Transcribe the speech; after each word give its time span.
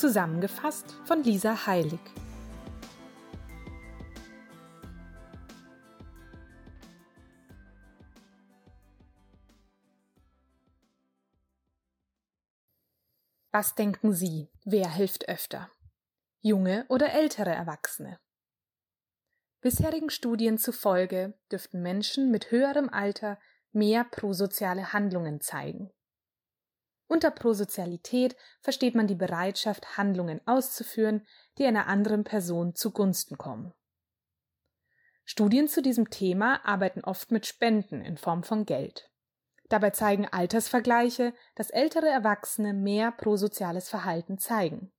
Zusammengefasst 0.00 0.96
von 1.04 1.22
Lisa 1.22 1.66
Heilig. 1.66 2.00
Was 13.52 13.74
denken 13.74 14.14
Sie, 14.14 14.48
wer 14.64 14.88
hilft 14.88 15.28
öfter? 15.28 15.70
Junge 16.40 16.86
oder 16.88 17.12
ältere 17.12 17.50
Erwachsene? 17.50 18.18
Bisherigen 19.60 20.08
Studien 20.08 20.56
zufolge 20.56 21.34
dürften 21.52 21.82
Menschen 21.82 22.30
mit 22.30 22.50
höherem 22.50 22.88
Alter 22.88 23.38
mehr 23.72 24.04
prosoziale 24.04 24.94
Handlungen 24.94 25.42
zeigen. 25.42 25.90
Unter 27.10 27.32
Prosozialität 27.32 28.36
versteht 28.60 28.94
man 28.94 29.08
die 29.08 29.16
Bereitschaft, 29.16 29.98
Handlungen 29.98 30.40
auszuführen, 30.46 31.26
die 31.58 31.66
einer 31.66 31.88
anderen 31.88 32.22
Person 32.22 32.76
zugunsten 32.76 33.36
kommen. 33.36 33.74
Studien 35.24 35.66
zu 35.66 35.82
diesem 35.82 36.10
Thema 36.10 36.64
arbeiten 36.64 37.00
oft 37.02 37.32
mit 37.32 37.46
Spenden 37.46 38.00
in 38.00 38.16
Form 38.16 38.44
von 38.44 38.64
Geld. 38.64 39.10
Dabei 39.68 39.90
zeigen 39.90 40.28
Altersvergleiche, 40.28 41.34
dass 41.56 41.70
ältere 41.70 42.06
Erwachsene 42.06 42.74
mehr 42.74 43.10
prosoziales 43.10 43.88
Verhalten 43.88 44.38
zeigen. 44.38 44.92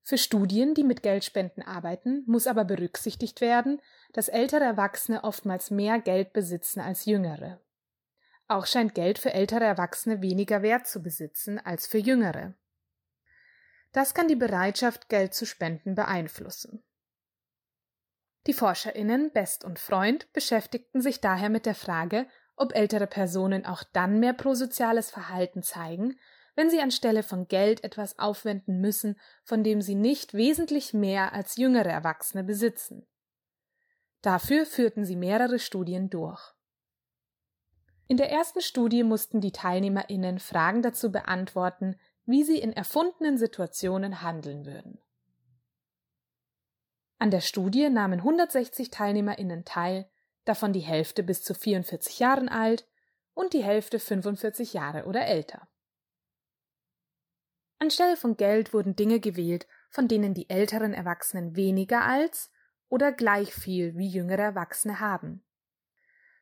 Für 0.00 0.16
Studien, 0.16 0.74
die 0.74 0.84
mit 0.84 1.02
Geldspenden 1.02 1.64
arbeiten, 1.64 2.22
muss 2.28 2.46
aber 2.46 2.64
berücksichtigt 2.64 3.40
werden, 3.40 3.82
dass 4.12 4.28
ältere 4.28 4.62
Erwachsene 4.62 5.24
oftmals 5.24 5.72
mehr 5.72 5.98
Geld 5.98 6.32
besitzen 6.32 6.78
als 6.78 7.04
jüngere. 7.04 7.60
Auch 8.52 8.66
scheint 8.66 8.94
Geld 8.94 9.18
für 9.18 9.32
ältere 9.32 9.64
Erwachsene 9.64 10.20
weniger 10.20 10.60
Wert 10.60 10.86
zu 10.86 11.02
besitzen 11.02 11.58
als 11.58 11.86
für 11.86 11.96
jüngere. 11.96 12.52
Das 13.92 14.12
kann 14.12 14.28
die 14.28 14.36
Bereitschaft, 14.36 15.08
Geld 15.08 15.32
zu 15.32 15.46
spenden, 15.46 15.94
beeinflussen. 15.94 16.84
Die 18.46 18.52
Forscherinnen 18.52 19.32
Best 19.32 19.64
und 19.64 19.78
Freund 19.78 20.30
beschäftigten 20.34 21.00
sich 21.00 21.22
daher 21.22 21.48
mit 21.48 21.64
der 21.64 21.74
Frage, 21.74 22.26
ob 22.54 22.74
ältere 22.74 23.06
Personen 23.06 23.64
auch 23.64 23.84
dann 23.94 24.20
mehr 24.20 24.34
prosoziales 24.34 25.10
Verhalten 25.10 25.62
zeigen, 25.62 26.18
wenn 26.54 26.68
sie 26.68 26.82
anstelle 26.82 27.22
von 27.22 27.48
Geld 27.48 27.82
etwas 27.84 28.18
aufwenden 28.18 28.82
müssen, 28.82 29.18
von 29.44 29.64
dem 29.64 29.80
sie 29.80 29.94
nicht 29.94 30.34
wesentlich 30.34 30.92
mehr 30.92 31.32
als 31.32 31.56
jüngere 31.56 31.88
Erwachsene 31.88 32.44
besitzen. 32.44 33.06
Dafür 34.20 34.66
führten 34.66 35.06
sie 35.06 35.16
mehrere 35.16 35.58
Studien 35.58 36.10
durch. 36.10 36.52
In 38.08 38.16
der 38.16 38.30
ersten 38.30 38.60
Studie 38.60 39.04
mussten 39.04 39.40
die 39.40 39.52
TeilnehmerInnen 39.52 40.38
Fragen 40.38 40.82
dazu 40.82 41.10
beantworten, 41.10 41.96
wie 42.24 42.44
sie 42.44 42.58
in 42.58 42.72
erfundenen 42.72 43.38
Situationen 43.38 44.22
handeln 44.22 44.66
würden. 44.66 44.98
An 47.18 47.30
der 47.30 47.40
Studie 47.40 47.88
nahmen 47.88 48.18
160 48.18 48.90
TeilnehmerInnen 48.90 49.64
teil, 49.64 50.08
davon 50.44 50.72
die 50.72 50.80
Hälfte 50.80 51.22
bis 51.22 51.42
zu 51.42 51.54
44 51.54 52.18
Jahren 52.18 52.48
alt 52.48 52.86
und 53.34 53.52
die 53.52 53.62
Hälfte 53.62 53.98
45 53.98 54.72
Jahre 54.72 55.04
oder 55.04 55.24
älter. 55.26 55.68
Anstelle 57.78 58.16
von 58.16 58.36
Geld 58.36 58.72
wurden 58.72 58.94
Dinge 58.94 59.20
gewählt, 59.20 59.66
von 59.90 60.08
denen 60.08 60.34
die 60.34 60.48
älteren 60.50 60.94
Erwachsenen 60.94 61.56
weniger 61.56 62.02
als 62.02 62.52
oder 62.88 63.12
gleich 63.12 63.52
viel 63.52 63.96
wie 63.96 64.08
jüngere 64.08 64.42
Erwachsene 64.42 65.00
haben. 65.00 65.44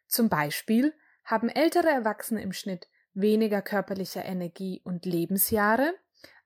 Zum 0.06 0.28
Beispiel 0.28 0.94
haben 1.24 1.48
ältere 1.48 1.88
Erwachsene 1.88 2.42
im 2.42 2.52
Schnitt 2.52 2.88
weniger 3.12 3.62
körperlicher 3.62 4.24
Energie 4.24 4.80
und 4.84 5.04
Lebensjahre 5.04 5.94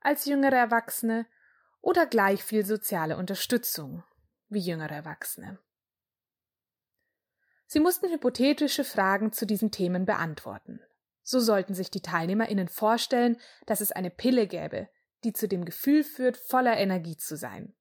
als 0.00 0.24
jüngere 0.24 0.56
Erwachsene 0.56 1.26
oder 1.80 2.06
gleich 2.06 2.42
viel 2.42 2.64
soziale 2.64 3.16
Unterstützung 3.16 4.04
wie 4.48 4.60
jüngere 4.60 4.92
Erwachsene. 4.92 5.58
Sie 7.66 7.80
mussten 7.80 8.10
hypothetische 8.10 8.84
Fragen 8.84 9.32
zu 9.32 9.46
diesen 9.46 9.70
Themen 9.70 10.04
beantworten. 10.04 10.80
So 11.22 11.40
sollten 11.40 11.74
sich 11.74 11.90
die 11.90 12.02
TeilnehmerInnen 12.02 12.68
vorstellen, 12.68 13.38
dass 13.66 13.80
es 13.80 13.90
eine 13.90 14.10
Pille 14.10 14.46
gäbe, 14.46 14.88
die 15.24 15.32
zu 15.32 15.48
dem 15.48 15.64
Gefühl 15.64 16.04
führt, 16.04 16.36
voller 16.36 16.76
Energie 16.76 17.16
zu 17.16 17.36
sein. 17.36 17.74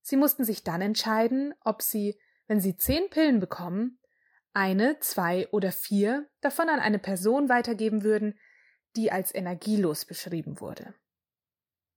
Sie 0.00 0.16
mussten 0.16 0.44
sich 0.44 0.64
dann 0.64 0.80
entscheiden, 0.80 1.54
ob 1.60 1.82
sie, 1.82 2.18
wenn 2.46 2.60
sie 2.60 2.76
zehn 2.76 3.08
Pillen 3.10 3.38
bekommen, 3.38 3.99
eine, 4.52 4.98
zwei 5.00 5.48
oder 5.50 5.72
vier 5.72 6.28
davon 6.40 6.68
an 6.68 6.80
eine 6.80 6.98
Person 6.98 7.48
weitergeben 7.48 8.02
würden, 8.02 8.38
die 8.96 9.12
als 9.12 9.34
energielos 9.34 10.04
beschrieben 10.04 10.60
wurde. 10.60 10.94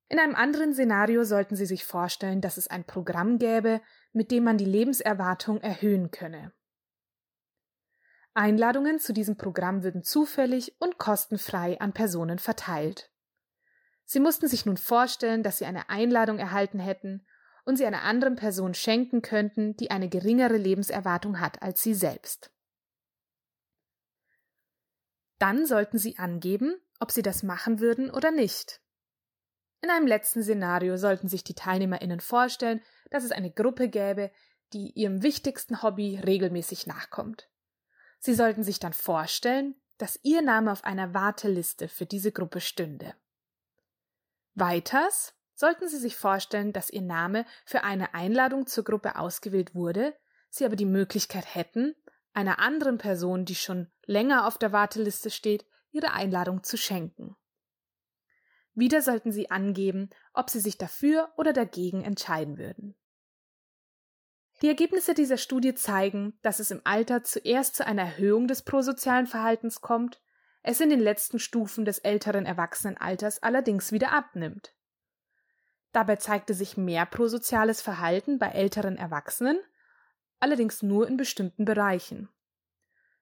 In 0.09 0.19
einem 0.19 0.35
anderen 0.35 0.73
Szenario 0.73 1.23
sollten 1.23 1.55
Sie 1.55 1.65
sich 1.65 1.85
vorstellen, 1.85 2.41
dass 2.41 2.57
es 2.57 2.67
ein 2.67 2.83
Programm 2.83 3.39
gäbe, 3.39 3.81
mit 4.11 4.29
dem 4.29 4.43
man 4.43 4.57
die 4.57 4.65
Lebenserwartung 4.65 5.59
erhöhen 5.61 6.11
könne. 6.11 6.53
Einladungen 8.35 8.99
zu 8.99 9.13
diesem 9.13 9.37
Programm 9.37 9.83
würden 9.83 10.03
zufällig 10.03 10.75
und 10.79 10.97
kostenfrei 10.97 11.79
an 11.79 11.93
Personen 11.93 12.39
verteilt. 12.39 13.11
Sie 14.05 14.19
mussten 14.19 14.47
sich 14.47 14.65
nun 14.65 14.77
vorstellen, 14.77 15.43
dass 15.43 15.57
sie 15.59 15.65
eine 15.65 15.89
Einladung 15.89 16.37
erhalten 16.37 16.79
hätten 16.79 17.25
und 17.65 17.77
sie 17.77 17.85
einer 17.85 18.03
anderen 18.03 18.35
Person 18.35 18.73
schenken 18.73 19.21
könnten, 19.21 19.75
die 19.77 19.91
eine 19.91 20.09
geringere 20.09 20.57
Lebenserwartung 20.57 21.39
hat 21.39 21.61
als 21.61 21.81
sie 21.81 21.93
selbst. 21.93 22.51
Dann 25.39 25.65
sollten 25.65 25.97
sie 25.97 26.17
angeben, 26.17 26.75
ob 26.99 27.11
sie 27.11 27.21
das 27.21 27.43
machen 27.43 27.79
würden 27.79 28.09
oder 28.09 28.31
nicht. 28.31 28.81
In 29.81 29.89
einem 29.89 30.07
letzten 30.07 30.41
Szenario 30.41 30.95
sollten 30.95 31.27
sich 31.27 31.43
die 31.43 31.55
TeilnehmerInnen 31.55 32.21
vorstellen, 32.21 32.81
dass 33.09 33.25
es 33.25 33.31
eine 33.31 33.51
Gruppe 33.51 33.89
gäbe, 33.89 34.31
die 34.71 34.91
ihrem 34.91 35.21
wichtigsten 35.21 35.83
Hobby 35.83 36.19
regelmäßig 36.19 36.87
nachkommt. 36.87 37.49
Sie 38.19 38.33
sollten 38.33 38.63
sich 38.63 38.79
dann 38.79 38.93
vorstellen, 38.93 39.75
dass 39.97 40.19
ihr 40.23 40.41
Name 40.41 40.71
auf 40.71 40.85
einer 40.85 41.13
Warteliste 41.13 41.89
für 41.89 42.05
diese 42.05 42.31
Gruppe 42.31 42.61
stünde. 42.61 43.13
Weiters 44.55 45.35
Sollten 45.55 45.87
Sie 45.87 45.97
sich 45.97 46.15
vorstellen, 46.15 46.73
dass 46.73 46.89
Ihr 46.89 47.01
Name 47.01 47.45
für 47.65 47.83
eine 47.83 48.13
Einladung 48.13 48.65
zur 48.65 48.83
Gruppe 48.83 49.17
ausgewählt 49.17 49.75
wurde, 49.75 50.15
Sie 50.49 50.65
aber 50.65 50.75
die 50.75 50.85
Möglichkeit 50.85 51.55
hätten, 51.55 51.95
einer 52.33 52.59
anderen 52.59 52.97
Person, 52.97 53.45
die 53.45 53.55
schon 53.55 53.91
länger 54.05 54.47
auf 54.47 54.57
der 54.57 54.71
Warteliste 54.71 55.29
steht, 55.29 55.65
Ihre 55.91 56.13
Einladung 56.13 56.63
zu 56.63 56.77
schenken. 56.77 57.35
Wieder 58.73 59.01
sollten 59.03 59.31
Sie 59.31 59.51
angeben, 59.51 60.09
ob 60.33 60.49
Sie 60.49 60.59
sich 60.59 60.77
dafür 60.77 61.31
oder 61.37 61.53
dagegen 61.53 62.03
entscheiden 62.03 62.57
würden. 62.57 62.95
Die 64.63 64.67
Ergebnisse 64.67 65.13
dieser 65.13 65.37
Studie 65.37 65.75
zeigen, 65.75 66.39
dass 66.41 66.59
es 66.59 66.71
im 66.71 66.81
Alter 66.83 67.23
zuerst 67.23 67.75
zu 67.75 67.85
einer 67.85 68.03
Erhöhung 68.03 68.47
des 68.47 68.63
prosozialen 68.63 69.27
Verhaltens 69.27 69.81
kommt, 69.81 70.21
es 70.63 70.79
in 70.79 70.89
den 70.89 71.01
letzten 71.01 71.37
Stufen 71.37 71.85
des 71.85 71.99
älteren 71.99 72.45
Erwachsenenalters 72.45 73.43
allerdings 73.43 73.91
wieder 73.91 74.13
abnimmt. 74.13 74.73
Dabei 75.93 76.17
zeigte 76.17 76.53
sich 76.53 76.75
mehr 76.75 77.05
prosoziales 77.05 77.81
Verhalten 77.81 78.39
bei 78.39 78.47
älteren 78.47 78.97
Erwachsenen, 78.97 79.59
allerdings 80.39 80.81
nur 80.81 81.07
in 81.07 81.17
bestimmten 81.17 81.65
Bereichen. 81.65 82.29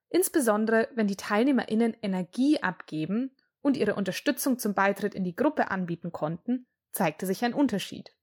Insbesondere 0.09 0.89
wenn 0.95 1.07
die 1.07 1.17
TeilnehmerInnen 1.17 1.95
Energie 2.01 2.63
abgeben 2.63 3.35
und 3.61 3.77
ihre 3.77 3.95
Unterstützung 3.95 4.57
zum 4.57 4.73
Beitritt 4.73 5.13
in 5.13 5.23
die 5.23 5.35
Gruppe 5.35 5.69
anbieten 5.69 6.11
konnten, 6.11 6.65
zeigte 6.91 7.25
sich 7.25 7.43
ein 7.45 7.53
Unterschied. 7.53 8.15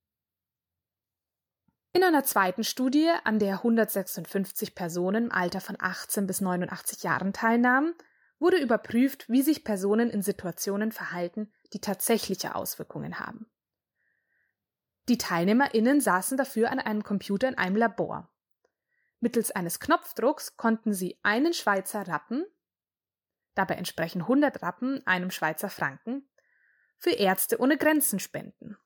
In 1.93 2.03
einer 2.05 2.25
zweiten 2.25 2.65
Studie, 2.65 3.11
an 3.25 3.39
der 3.39 3.57
156 3.57 4.75
Personen 4.75 5.25
im 5.25 5.33
Alter 5.33 5.61
von 5.61 5.77
18 5.79 6.27
bis 6.27 6.41
89 6.41 7.03
Jahren 7.03 7.33
teilnahmen, 7.33 7.95
wurde 8.39 8.59
überprüft, 8.59 9.29
wie 9.29 9.43
sich 9.43 9.65
Personen 9.65 10.11
in 10.11 10.23
Situationen 10.23 10.93
verhalten, 10.93 11.53
die 11.73 11.81
tatsächliche 11.81 12.55
Auswirkungen 12.55 13.19
haben. 13.19 13.51
Die 15.09 15.17
TeilnehmerInnen 15.17 16.01
saßen 16.01 16.37
dafür 16.37 16.71
an 16.71 16.81
einem 16.81 17.03
Computer 17.03 17.49
in 17.49 17.57
einem 17.57 17.77
Labor. 17.77 18.31
Mittels 19.21 19.51
eines 19.51 19.81
Knopfdrucks 19.81 20.57
konnten 20.57 20.93
sie 20.93 21.19
einen 21.23 21.55
Schweizer 21.55 22.07
Rappen, 22.07 22.45
dabei 23.55 23.75
entsprechen 23.75 24.23
100 24.23 24.63
Rappen 24.63 25.05
einem 25.07 25.31
Schweizer 25.31 25.71
Franken, 25.71 26.29
für 26.99 27.11
Ärzte 27.11 27.59
ohne 27.59 27.79
Grenzen 27.79 28.21
spenden. 28.21 28.77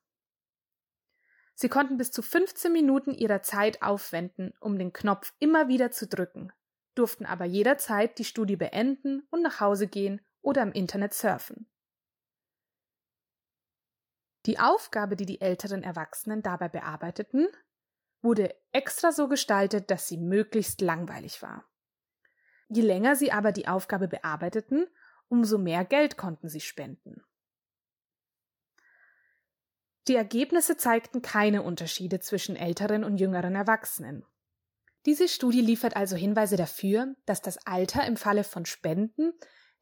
Sie 1.55 1.69
konnten 1.69 1.97
bis 1.97 2.11
zu 2.11 2.21
15 2.21 2.71
Minuten 2.71 3.13
ihrer 3.13 3.41
Zeit 3.41 3.81
aufwenden, 3.81 4.53
um 4.59 4.79
den 4.79 4.93
Knopf 4.93 5.33
immer 5.39 5.67
wieder 5.67 5.91
zu 5.91 6.07
drücken, 6.07 6.51
durften 6.95 7.25
aber 7.25 7.45
jederzeit 7.45 8.17
die 8.17 8.25
Studie 8.25 8.55
beenden 8.55 9.27
und 9.29 9.41
nach 9.41 9.59
Hause 9.59 9.87
gehen 9.87 10.21
oder 10.41 10.63
im 10.63 10.71
Internet 10.71 11.13
surfen. 11.13 11.67
Die 14.45 14.59
Aufgabe, 14.59 15.15
die 15.15 15.25
die 15.25 15.41
älteren 15.41 15.83
Erwachsenen 15.83 16.41
dabei 16.41 16.67
bearbeiteten, 16.67 17.47
wurde 18.21 18.55
extra 18.71 19.11
so 19.11 19.27
gestaltet, 19.27 19.91
dass 19.91 20.07
sie 20.07 20.17
möglichst 20.17 20.81
langweilig 20.81 21.41
war. 21.41 21.65
Je 22.69 22.81
länger 22.81 23.15
sie 23.15 23.31
aber 23.31 23.51
die 23.51 23.67
Aufgabe 23.67 24.07
bearbeiteten, 24.07 24.87
umso 25.27 25.57
mehr 25.57 25.85
Geld 25.85 26.17
konnten 26.17 26.49
sie 26.49 26.61
spenden. 26.61 27.23
Die 30.07 30.15
Ergebnisse 30.15 30.75
zeigten 30.75 31.21
keine 31.21 31.61
Unterschiede 31.61 32.19
zwischen 32.19 32.55
älteren 32.55 33.03
und 33.03 33.17
jüngeren 33.17 33.55
Erwachsenen. 33.55 34.25
Diese 35.05 35.27
Studie 35.27 35.61
liefert 35.61 35.95
also 35.95 36.15
Hinweise 36.15 36.57
dafür, 36.57 37.15
dass 37.25 37.41
das 37.41 37.65
Alter 37.65 38.05
im 38.05 38.17
Falle 38.17 38.43
von 38.43 38.65
Spenden, 38.65 39.33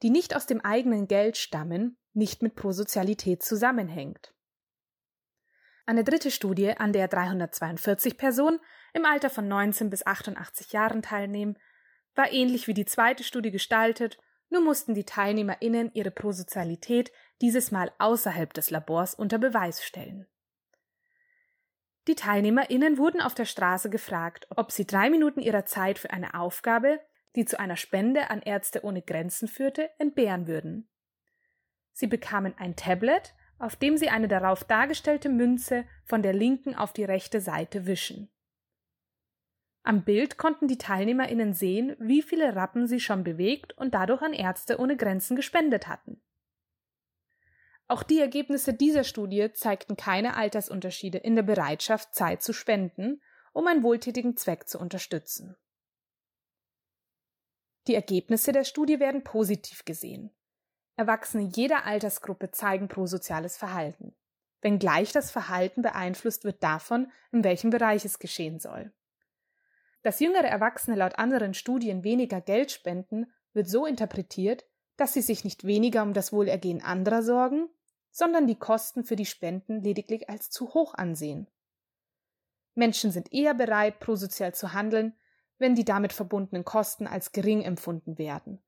die 0.01 0.09
nicht 0.09 0.35
aus 0.35 0.45
dem 0.45 0.61
eigenen 0.61 1.07
Geld 1.07 1.37
stammen, 1.37 1.97
nicht 2.13 2.41
mit 2.41 2.55
Prosozialität 2.55 3.43
zusammenhängt. 3.43 4.33
Eine 5.91 6.05
dritte 6.05 6.31
Studie, 6.31 6.69
an 6.77 6.93
der 6.93 7.09
342 7.09 8.15
Personen 8.15 8.61
im 8.93 9.03
Alter 9.03 9.29
von 9.29 9.49
19 9.49 9.89
bis 9.89 10.07
88 10.07 10.71
Jahren 10.71 11.01
teilnehmen, 11.01 11.57
war 12.15 12.31
ähnlich 12.31 12.65
wie 12.67 12.73
die 12.73 12.85
zweite 12.85 13.25
Studie 13.25 13.51
gestaltet, 13.51 14.17
nur 14.49 14.61
mussten 14.61 14.93
die 14.93 15.03
TeilnehmerInnen 15.03 15.91
ihre 15.93 16.11
Prosozialität 16.11 17.11
dieses 17.41 17.71
Mal 17.71 17.91
außerhalb 17.99 18.53
des 18.53 18.69
Labors 18.69 19.15
unter 19.15 19.37
Beweis 19.37 19.83
stellen. 19.83 20.27
Die 22.07 22.15
TeilnehmerInnen 22.15 22.97
wurden 22.97 23.19
auf 23.19 23.35
der 23.35 23.43
Straße 23.43 23.89
gefragt, 23.89 24.47
ob 24.55 24.71
sie 24.71 24.87
drei 24.87 25.09
Minuten 25.09 25.41
ihrer 25.41 25.65
Zeit 25.65 25.99
für 25.99 26.11
eine 26.11 26.35
Aufgabe, 26.35 27.01
die 27.35 27.43
zu 27.43 27.59
einer 27.59 27.75
Spende 27.75 28.29
an 28.29 28.41
Ärzte 28.41 28.85
ohne 28.85 29.01
Grenzen 29.01 29.49
führte, 29.49 29.89
entbehren 29.99 30.47
würden. 30.47 30.89
Sie 31.91 32.07
bekamen 32.07 32.53
ein 32.57 32.77
Tablet, 32.77 33.33
auf 33.61 33.75
dem 33.75 33.97
sie 33.97 34.09
eine 34.09 34.27
darauf 34.27 34.63
dargestellte 34.63 35.29
Münze 35.29 35.85
von 36.03 36.23
der 36.23 36.33
linken 36.33 36.75
auf 36.75 36.93
die 36.93 37.03
rechte 37.03 37.39
Seite 37.39 37.85
wischen. 37.85 38.31
Am 39.83 40.03
Bild 40.03 40.37
konnten 40.37 40.67
die 40.67 40.77
TeilnehmerInnen 40.77 41.53
sehen, 41.53 41.95
wie 41.99 42.21
viele 42.21 42.55
Rappen 42.55 42.87
sie 42.87 42.99
schon 42.99 43.23
bewegt 43.23 43.77
und 43.77 43.93
dadurch 43.93 44.21
an 44.21 44.33
Ärzte 44.33 44.79
ohne 44.79 44.97
Grenzen 44.97 45.35
gespendet 45.35 45.87
hatten. 45.87 46.21
Auch 47.87 48.03
die 48.03 48.19
Ergebnisse 48.19 48.73
dieser 48.73 49.03
Studie 49.03 49.51
zeigten 49.53 49.95
keine 49.97 50.37
Altersunterschiede 50.37 51.17
in 51.17 51.35
der 51.35 51.43
Bereitschaft, 51.43 52.15
Zeit 52.15 52.41
zu 52.41 52.53
spenden, 52.53 53.21
um 53.53 53.67
einen 53.67 53.83
wohltätigen 53.83 54.37
Zweck 54.37 54.67
zu 54.67 54.79
unterstützen. 54.79 55.55
Die 57.87 57.95
Ergebnisse 57.95 58.51
der 58.53 58.63
Studie 58.63 58.99
werden 58.99 59.23
positiv 59.23 59.83
gesehen. 59.83 60.31
Erwachsene 61.01 61.49
jeder 61.55 61.85
Altersgruppe 61.85 62.51
zeigen 62.51 62.87
prosoziales 62.87 63.57
Verhalten, 63.57 64.13
wenngleich 64.61 65.11
das 65.11 65.31
Verhalten 65.31 65.81
beeinflusst 65.81 66.43
wird 66.43 66.61
davon, 66.61 67.11
in 67.31 67.43
welchem 67.43 67.71
Bereich 67.71 68.05
es 68.05 68.19
geschehen 68.19 68.59
soll. 68.59 68.93
Dass 70.03 70.19
jüngere 70.19 70.45
Erwachsene 70.45 70.95
laut 70.95 71.17
anderen 71.17 71.55
Studien 71.55 72.03
weniger 72.03 72.39
Geld 72.39 72.71
spenden, 72.71 73.33
wird 73.53 73.67
so 73.67 73.87
interpretiert, 73.87 74.63
dass 74.95 75.13
sie 75.13 75.23
sich 75.23 75.43
nicht 75.43 75.63
weniger 75.63 76.03
um 76.03 76.13
das 76.13 76.31
Wohlergehen 76.31 76.83
anderer 76.83 77.23
sorgen, 77.23 77.67
sondern 78.11 78.45
die 78.45 78.59
Kosten 78.59 79.03
für 79.03 79.15
die 79.15 79.25
Spenden 79.25 79.81
lediglich 79.81 80.29
als 80.29 80.51
zu 80.51 80.75
hoch 80.75 80.93
ansehen. 80.93 81.47
Menschen 82.75 83.11
sind 83.11 83.33
eher 83.33 83.55
bereit, 83.55 83.99
prosozial 83.99 84.53
zu 84.53 84.73
handeln, 84.73 85.17
wenn 85.57 85.73
die 85.73 85.85
damit 85.85 86.13
verbundenen 86.13 86.63
Kosten 86.63 87.07
als 87.07 87.31
gering 87.31 87.63
empfunden 87.63 88.19
werden 88.19 88.61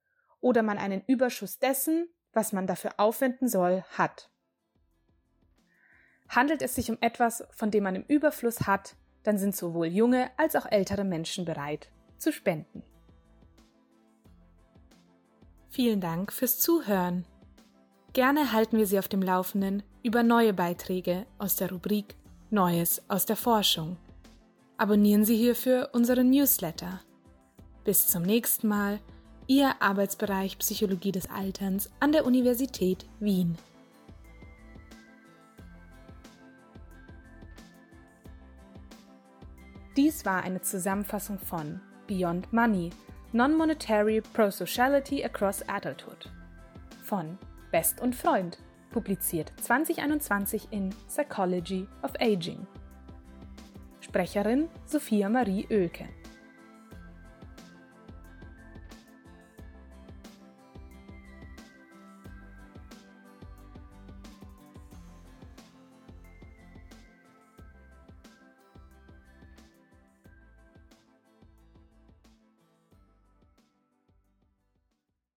oder 0.43 0.61
man 0.61 0.77
einen 0.77 1.03
Überschuss 1.07 1.57
dessen, 1.57 2.09
was 2.33 2.53
man 2.53 2.67
dafür 2.67 2.91
aufwenden 2.97 3.47
soll, 3.47 3.83
hat. 3.91 4.29
Handelt 6.29 6.61
es 6.61 6.75
sich 6.75 6.89
um 6.89 6.97
etwas, 7.01 7.43
von 7.51 7.71
dem 7.71 7.83
man 7.83 7.95
im 7.95 8.03
Überfluss 8.03 8.67
hat, 8.67 8.95
dann 9.23 9.37
sind 9.37 9.55
sowohl 9.55 9.87
junge 9.87 10.31
als 10.37 10.55
auch 10.55 10.65
ältere 10.65 11.03
Menschen 11.03 11.45
bereit 11.45 11.89
zu 12.17 12.31
spenden. 12.31 12.83
Vielen 15.69 16.01
Dank 16.01 16.31
fürs 16.31 16.59
Zuhören. 16.59 17.25
Gerne 18.13 18.51
halten 18.51 18.77
wir 18.77 18.85
Sie 18.85 18.99
auf 18.99 19.07
dem 19.07 19.21
Laufenden 19.21 19.81
über 20.03 20.21
neue 20.21 20.53
Beiträge 20.53 21.25
aus 21.39 21.55
der 21.55 21.71
Rubrik 21.71 22.15
Neues 22.51 23.01
aus 23.09 23.25
der 23.25 23.35
Forschung. 23.35 23.97
Abonnieren 24.77 25.25
Sie 25.25 25.35
hierfür 25.35 25.89
unseren 25.93 26.29
Newsletter. 26.29 27.01
Bis 27.83 28.05
zum 28.05 28.21
nächsten 28.21 28.67
Mal, 28.67 28.99
Ihr 29.47 29.81
Arbeitsbereich 29.81 30.57
Psychologie 30.59 31.11
des 31.11 31.29
Alterns 31.29 31.89
an 31.99 32.13
der 32.13 32.25
Universität 32.25 33.05
Wien. 33.19 33.57
Dies 39.97 40.25
war 40.25 40.43
eine 40.43 40.61
Zusammenfassung 40.61 41.39
von 41.39 41.81
Beyond 42.07 42.53
Money 42.53 42.91
Non-Monetary 43.33 44.21
Prosociality 44.21 45.23
Across 45.25 45.67
Adulthood 45.67 46.31
von 47.03 47.37
Best 47.71 47.99
und 47.99 48.15
Freund, 48.15 48.57
publiziert 48.91 49.51
2021 49.61 50.69
in 50.71 50.91
Psychology 51.07 51.85
of 52.01 52.11
Aging. 52.19 52.65
Sprecherin 53.99 54.69
Sophia 54.85 55.27
Marie 55.27 55.67
Oelke 55.69 56.07